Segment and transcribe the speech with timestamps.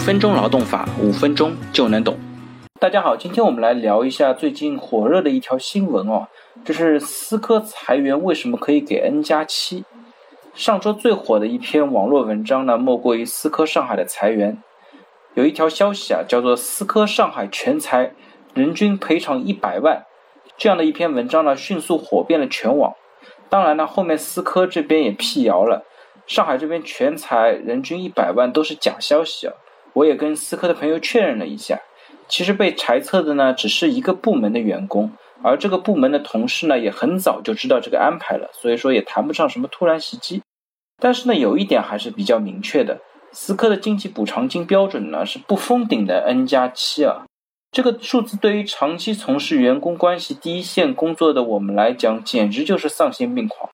[0.00, 2.18] 分钟劳动法，五分钟就能懂。
[2.80, 6.26] 大家好，今天我们来聊一下最近火热的一条新闻哦，
[6.64, 9.84] 就是思科裁员为什么可以给 N 加七？
[10.54, 14.62] 上周最火的一篇网络文章呢，莫过于思科上海的裁员。
[15.34, 18.14] 有一条消息啊，叫做“思科上海全裁，
[18.54, 20.06] 人均赔偿一百万”，
[20.56, 22.94] 这样的一篇文章呢，迅速火遍了全网。
[23.50, 25.84] 当然呢，后面思科这边也辟谣了，
[26.26, 29.52] 上海这边全裁人均一百万都是假消息啊。
[29.92, 31.80] 我也跟思科的朋友确认了一下，
[32.28, 35.12] 其实被裁撤的呢，只是一个部门的员工，
[35.42, 40.42] 而这个部门的同事呢，也很早就知道这个安排了，所以说也谈不上什么突然袭击。
[40.98, 43.00] 但是呢，有一点还是比较明确的。
[43.32, 47.24] 思科的经济补偿金标准呢是不封顶的 N 加七啊，
[47.70, 53.70] 这个数字对于长期从事员工关系第一线工作的我们来讲，简直就是丧心病狂。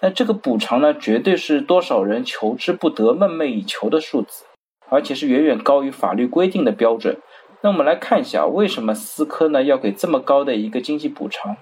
[0.00, 4.44] 那这个补偿呢，绝对是多少人求之不得、梦寐以求的数字，
[4.90, 7.18] 而且是远远高于法律规定的标准。
[7.62, 11.56] 那我们来看一下，为什么思科呢要给这么高的一个经济补偿？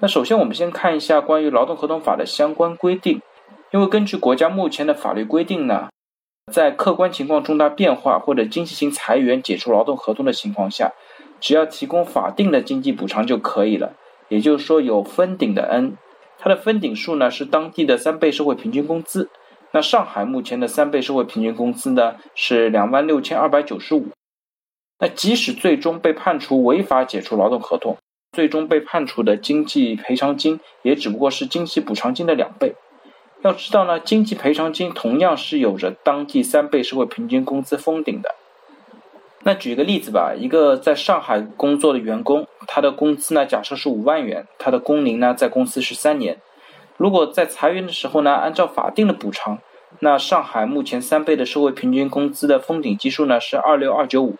[0.00, 3.20] 那首先我们先看一下关于劳动合同法的相关规定，
[3.70, 5.88] 因为根据国家目前的法律规定呢。
[6.50, 10.92] 在客观情况重大变化或者经济性裁员解除劳动合同的情况下，
[11.40, 13.94] 只要提供法定的经济补偿就可以了。
[14.28, 15.96] 也就是说，有封顶的 N，
[16.38, 19.30] 它的封顶数呢是当地的三倍社会平均工资。
[19.72, 24.08] 那上海目前的三倍社会平均工资呢是两万六千二百九十五。
[24.98, 27.96] 那即使最终被判处违法解除劳动合同，
[28.32, 32.74] 最终被判处的经济赔偿金也只不过是经济补偿金的两倍。
[33.42, 38.36] 要知道呢，经济赔偿金同样是有着当地三倍社会平均工资封顶的。
[39.42, 46.38] 那举个例子吧，一个在上海工作的员工，他的工资呢，假设是五万元，他的工龄呢在公司是三年。
[47.02, 49.58] 如果在裁员的时候呢，按照法定的补偿，
[49.98, 54.36] 那上海目前三倍的社会平均工资的封顶基数呢是二六二九五，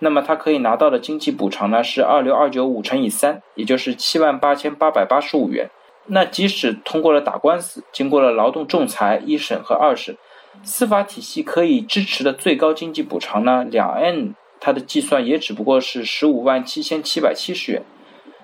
[0.00, 5.70] 那么他可以拿到的经济补偿呢是二六二九五乘以三，也就是七万八千八百八十五元。
[6.08, 10.14] 那即使通过了打官司，经过了劳动仲裁一审和二审，
[10.62, 17.82] 司法体系可以支持的最高经济补偿呢，两 N 它的计算也只不过是十五万七千七百七十元。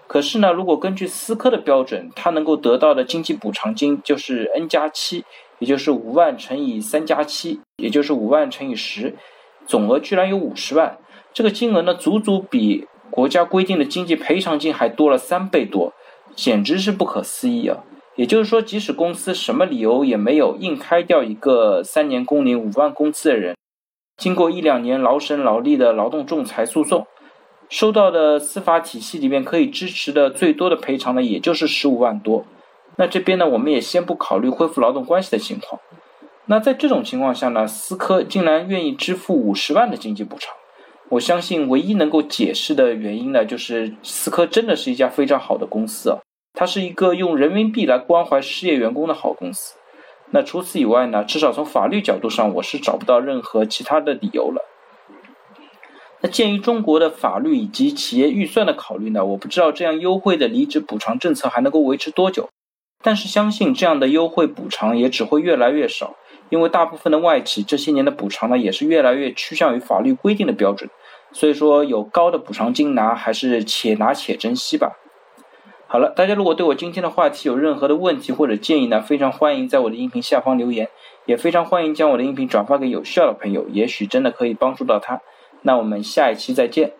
[0.09, 5.25] 可是呢，如果根据思科的标准，他能够得到的经济补偿金就是 N 加七，
[5.61, 9.15] 也就是五万乘以三加七，也就是五万乘以十，
[9.67, 10.99] 总额居然有五十万。
[11.33, 15.93] 这个金额呢，足足比国家规定的经济赔偿金还多了三倍多。
[16.37, 17.83] 简直是不可思议啊！
[18.15, 23.57] 也就是说，即使公司什么理由也没有，硬开掉一个三年工龄五万工资的人，
[24.17, 27.09] 经过一两年劳神劳力的劳动仲裁诉讼，
[27.69, 32.45] 收到的司法体系里面可以支持的最多的赔偿呢，也就是十五万多。
[32.97, 35.81] 那这边呢，我们也先不考虑恢复劳动关系的情况。
[36.47, 40.55] 那在这种情况下呢，思科竟然愿意支付五十万的经济补偿。
[41.11, 46.19] 我相信，唯一能够解释的原因呢，就是思科真的是一家非常好的公司啊。
[46.55, 49.77] 它是一个用人民币来关怀失业员工的好公司。
[50.31, 51.23] 那除此以外呢？
[51.25, 54.62] 至少从法律角度上，我是找不到任何其他的理由了。
[56.21, 62.49] 那鉴于中国的法律以及企业预算的考虑呢，我不知道这样优惠的离职补偿政策还能够维持多久。
[63.01, 66.17] 但是相信这样的优惠补偿也只会越来越少，
[66.49, 70.91] 因为大部分的外企这些年的补偿呢，也是越来越趋向于法律规定的标准。
[71.31, 74.99] 所以说，有高的补偿金拿，还是且拿且珍惜吧。
[75.87, 80.89] 好了，大家如果对我今天的话题有任何的问题或者建议呢，非常欢迎在我的音频下方留言，
[81.27, 85.21] 也非常欢迎将我的音频转发给有需要的朋友，也许真的可以帮助到他。
[85.63, 86.97] 那我们下一期再见。